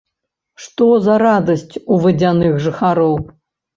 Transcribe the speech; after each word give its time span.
Што 0.63 0.87
за 1.09 1.17
радасць 1.25 1.73
у 1.91 1.99
вадзяных 2.07 2.59
жыхароў? 2.67 3.15